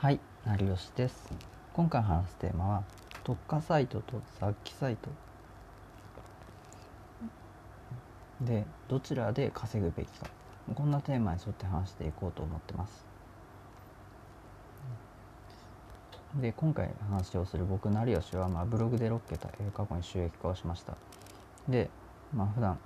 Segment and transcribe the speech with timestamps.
[0.00, 1.30] はい、成吉です。
[1.74, 2.84] 今回話すテーマは
[3.22, 5.10] 特化サイトと雑記サイト
[8.40, 10.26] でどちらで稼ぐべきか
[10.74, 13.04] こんなテーマに沿って話していこうと思ってます。
[16.40, 20.96] で今回話をする僕成吉は、まあ、ブログで6桁過去に収益化をしました。
[21.68, 21.90] で、
[22.34, 22.78] まあ普段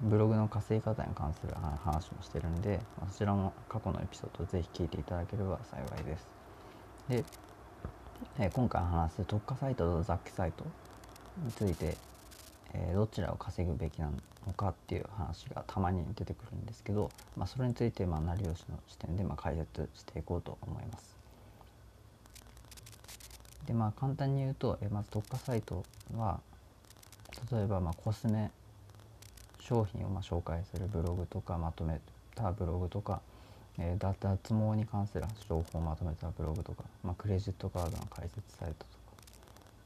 [0.00, 1.52] ブログの稼ぎ方に関する
[1.84, 2.80] 話もしてるんで、
[3.12, 6.45] そちらも過去のエピソードをぜひ聞いていただければ幸いです。
[7.08, 7.24] で、
[8.38, 10.64] えー今回話す特化サイトと雑記サイト
[11.44, 11.96] について、
[12.74, 14.10] えーどちらを稼ぐべきな
[14.46, 21.16] のかっていう話がたまに出てくるんですけど、まあ、それについて、まあ、成吉の視点で、まあ、解説していこうと思います。
[23.66, 25.84] でまあ簡単に言うと、えーまず特化サイト
[26.16, 26.40] は
[27.52, 28.50] 例えばまあコスメ
[29.60, 32.00] 商品をまあ紹介するブログとかまとめ
[32.34, 33.20] たブログとか、
[33.78, 38.90] えー脱毛に関する情報をまとめたブログとか、まあ、クレジットカードの解説サイトとか、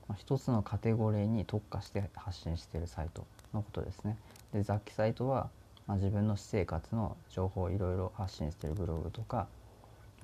[0.09, 4.17] まあ、一つのカテゴリーに特化して発信しているサイトのことですね。
[4.53, 5.49] で雑記サイトは、
[5.87, 9.49] まあ、自分の私生活の情報をいろいろ発信しているブログとか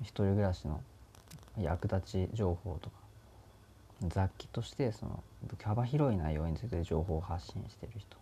[0.01, 0.81] 一人暮らしの
[1.59, 2.95] 役立ち情報とか
[4.07, 5.23] 雑記としてその
[5.63, 8.17] 幅広い内容について情報を発信している人、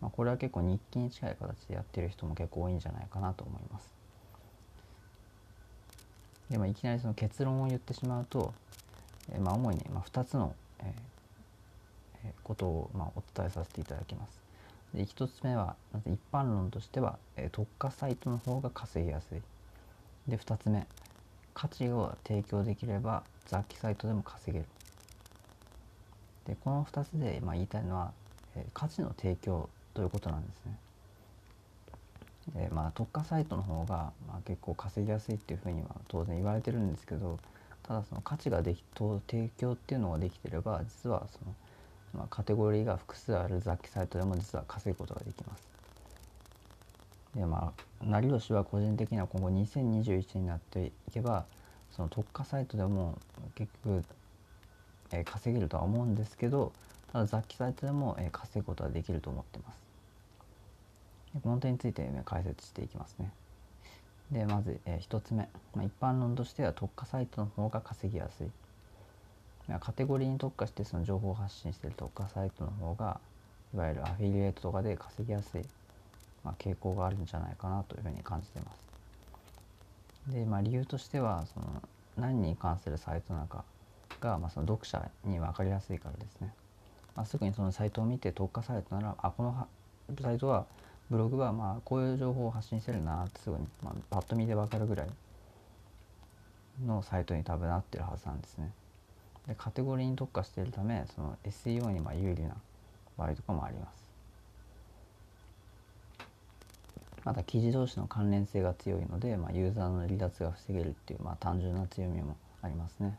[0.00, 4.05] まあ、これは結構日記に近い形でやってる人も結構多いんじゃないかなと思います。
[6.50, 8.52] で、まあ、いきなりその結論を言ってしまうと、
[9.32, 10.86] えーまあ、主にまあ2つの、えー
[12.24, 14.40] えーことをまあお伝えさせていただきます。
[14.94, 19.40] で1つ目は一般論としては、えー特化サイトの方が稼ぎやすい。
[20.28, 20.86] で2つ目
[21.54, 24.66] 価値を提供できれば雑記サイトでも稼げる。
[26.46, 28.12] でこの2つでまあ言いたいのは、
[28.56, 30.76] えー価値の提供ということなんですね。
[32.54, 37.38] でまあ、特化サイトの方が、まあ、結構稼ぎやすいっていうふうには当然言われてるんですけど
[37.82, 41.54] ただその価値ができと提供っていうのができてれば実はその、
[42.14, 45.66] まあ、カテゴリーが複数ある雑記サイトでも実は稼ぐことができます。
[47.34, 51.44] でまあ成吉は個人的には今後2021になっていけば
[51.90, 53.18] その特化サイトでも
[53.54, 54.04] 結局、
[55.12, 56.72] えー稼げるとは思うんですけど
[57.12, 59.85] ただ雑記サイトでも、えー稼ぐことはできると思ってます。
[61.42, 63.30] この点について解説していきますね。
[64.30, 68.48] でまず、え1つ目、まあ、一般論としては特化サイトの方が稼ぎやすい。
[69.80, 73.20] カテゴリーに特化してその情報を発信している特化サイトの方が
[73.74, 75.62] いわゆるアフィリエイトとかで稼ぎやすい、
[76.44, 80.32] まあ、傾向があるんじゃないかなというふうに感じています。
[80.32, 81.82] で、まあ、理由としてはその
[82.16, 83.64] 何に関するサイトなのか
[84.20, 86.52] が、まあ、その読者に分かりやすいからですね。
[87.16, 89.66] まあ、すぐにそのサイトを見て特化サイトならあこの
[90.22, 90.66] サイトは
[91.10, 95.08] ブログはまあこういう情報を発信してるなってすぐに、まあ、パッと見で分かるぐらい
[96.84, 98.72] のサイトに多分なってるはずなんですね。
[99.46, 102.56] でカテゴリーに特化しているためその SEO にまあ有利な
[103.16, 104.06] 場合とかもあります。
[107.24, 113.18] また記事同士の関連性が強いので、まあ、ユーザーの離脱が防げるっていう、まあ、単純な強みもありますね。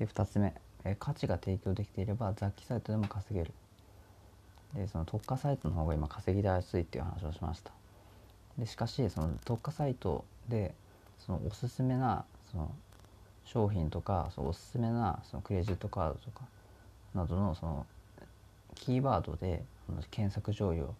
[0.00, 0.52] で2つ目、
[0.84, 3.52] え価値が提供できていれば雑記サイトでも稼げる。
[4.74, 7.70] でその特化サイトの方が今稼ぎやすいっていう話をしました。
[8.58, 10.74] でしかしその特化サイトで
[11.18, 12.70] そのおすすめなその
[13.44, 16.42] 商品とかそのおすすめなそのクレジットカードとか
[17.14, 17.86] などのその
[18.74, 19.62] キーワードで
[20.10, 20.94] 検索上位を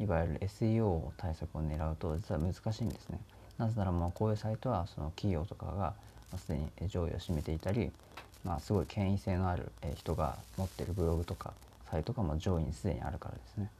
[0.00, 3.18] いわゆる SEO 対策を狙うと実は難しいんですね。
[3.58, 5.94] なぜならもうこういうサイトはその企業とかがま
[6.34, 7.90] あすでに上位を占めていたり、
[8.44, 11.52] まあ、すごい権威性のある人が持ってるブログとか
[11.90, 13.70] サイトがもう上位にすでにあるからですね。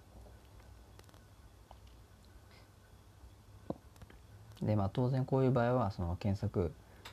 [4.63, 6.73] でまあ当然こういう場合はその検索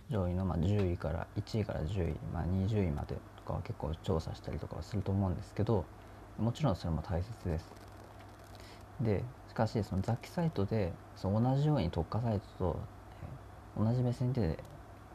[0.09, 5.85] 上位のまあ10位から1位から10位、まあ、20位までとかは結構調査したりとかはすると思うんですけど
[6.39, 7.69] もちろんそれも大切です。
[9.01, 12.79] でしかしその雑記サイトでその同じように特化サイトと、
[13.77, 14.57] 同じ目線で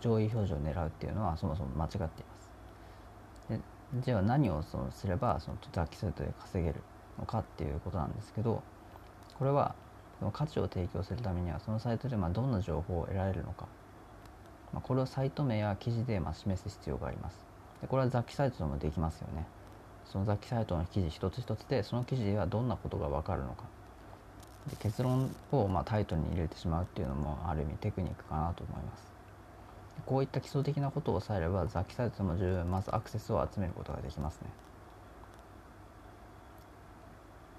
[0.01, 2.25] 上位表示を狙うっていうのはそもそも間違ってい。
[3.99, 6.81] じゃあ何をそのすればその雑記サイトで稼げる
[7.19, 8.63] のかっていうことなんですけど
[9.39, 9.75] これは
[10.19, 13.67] その価値を提供するためにはそのサイトでまあどんな情報を得られるのか、
[14.73, 17.39] まあ、これをサイト名や記事でまあ示す必要があります。
[17.81, 19.47] でこれは雑記サイトでもできますよね。
[20.05, 23.65] その雑記サイトの記事一つ一つでその記事ではどんなことが分かるのか
[24.69, 29.20] で結論をまあタイトルに入れてしまうっていうのもある意味テクニックかなと思います
[30.07, 34.51] こういった基礎的なことを抑えれば雑記サイトでも十分まずアクセスを集めることができますね。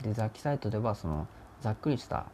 [0.03, 1.27] で雑記サイトではその
[1.61, 2.25] ざっくりした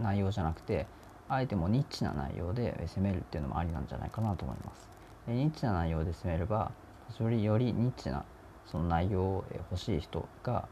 [0.00, 0.86] 内容じゃなくて
[1.28, 4.90] あえてもニッチな内容で攻めるっていうのもありなんじゃないかなと思います。
[5.26, 6.72] でニッチな内容で攻めれば
[7.18, 8.24] よりよりニッチな
[8.66, 10.68] その内容を欲しい人が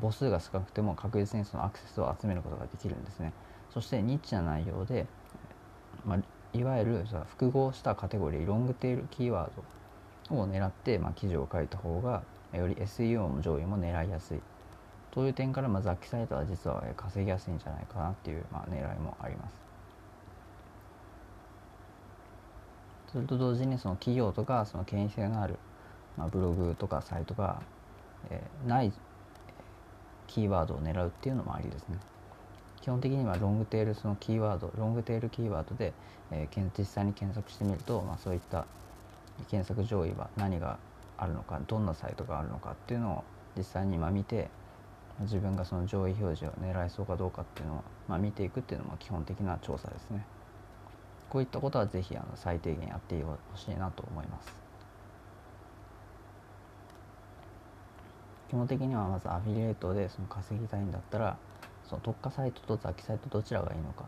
[0.00, 3.32] 母数が少なくても確実にそのアクセスを集めることができるんですね。
[3.72, 5.06] そしてニッチな内容で、
[6.04, 6.18] まあ、
[6.54, 9.50] いわゆる複合したカテゴリーロングテールキーワー
[10.30, 12.22] ドを狙って、まあ、記事を書いた方が
[12.52, 14.40] より SEO も上位も狙いやすい
[15.10, 19.64] という点からまあ雑記サイトは実は稼ぎやすいんじゃないかなっていうまあ狙いもあります。
[23.12, 25.56] それと同時にその企業とかその権威性のある、
[26.16, 27.62] まあ、ブログとかサイトが、
[28.28, 28.92] えー、ない
[30.26, 31.98] キーワードを狙うっていうのもありですね。
[32.84, 35.94] 基本的にはロングテールそのキーワードロングテールキーワードで、
[36.30, 38.66] えー、実際に検索してみると、まあ、そういった
[39.50, 40.76] 検索上位は何が
[41.16, 43.24] あるのかどんなサイトがあるのかっていうのを
[43.56, 44.50] 実際に今見て
[45.20, 50.26] 自分がその上位表示を狙いそうかどうかっていうのを、まあ、見ていくっていうのも基本的な調査ですね。
[51.30, 54.52] こういったことはぜひあの最低限やってほしいなと思います。
[58.50, 61.38] 基本的にはまずアフィリエイトでその稼ぎたいんだったら
[61.88, 64.06] その特化サイトと雑記サイトどちらがいいのか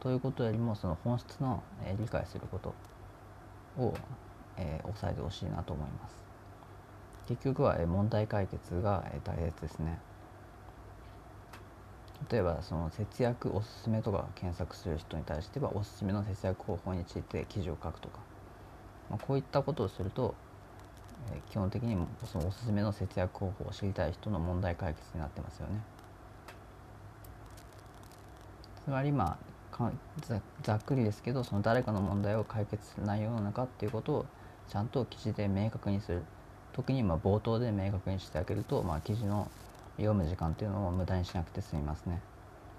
[0.00, 2.74] ということよりもその本質の、え理解すること
[3.82, 3.94] を、
[4.58, 6.22] えー、抑えてほしいなと思います。
[7.26, 9.98] 結局は、え問題解決が、え大切ですね。
[12.30, 18.20] 例えばその節約おすすめとか検索する人に対してはおすすめの節約方法について記事を書くとか、
[19.10, 20.34] まあ、こういったことをすると、
[21.32, 25.80] えー、基本的にそのおすすめの節約方法を知りたい人の問題解決になってますよね。
[28.84, 29.38] つまりま
[29.78, 29.90] あ
[30.62, 34.26] ざっくりですけどその誰かの問題を解決する内容なのかっていうことを
[34.68, 36.22] ちゃんと記事で明確にする
[36.72, 39.50] 特にまあ冒頭で明確にしてあげると、まあ、記事の
[39.96, 42.20] 読む時間っていうのを無駄にしなくて済みますね。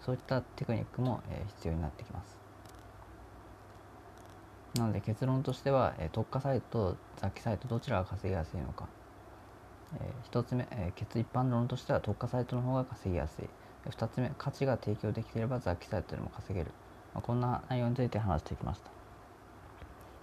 [0.06, 2.38] そういったテクニックも、え必要になってきます。
[4.76, 8.88] なので結論としては、え特化サイトと雑記サイトどちらが稼ぎやすいのか、
[10.00, 13.50] え1つ目、え結一般論としては特化サイトの方が稼ぎやすい。
[13.92, 16.72] 2つ目価値が提供できていれば雑記サイトでも稼げる、
[17.14, 18.90] まあ、こんな内容について話してきました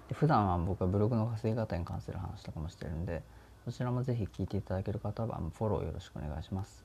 [0.08, 3.22] で普段は僕はブログの稼ぎ方に関する話とかもしてるんで
[3.64, 6.84] そちらもぜひ聞いていただける方はフォローよろしくお願いします。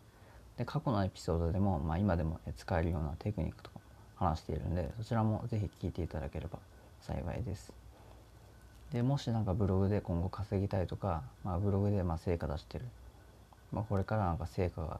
[0.57, 3.79] で過去のエピソードでも、まあ、今でも使えるようなテクニックとか
[4.15, 6.59] 話しているんでそちらもぜひ聞いていただければ
[7.01, 7.73] 幸いです。
[8.91, 12.85] でもしなんかブログで今後稼ぎたいとか、まあ、ブログでま成果出してる、
[13.71, 14.99] まあ、これからなんか成果が、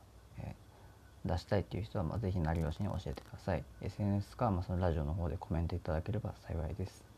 [1.27, 7.17] 出したいっていう人はまあぜひ成吉に教えてください SNS か、まあ、そのラジオの方でコメントいただければ幸いです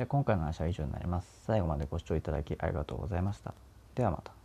[0.00, 1.28] で今回の話は以上になります。
[1.44, 3.54] 最後までご視聴いただきありがとうございました。
[3.94, 4.39] ではまた。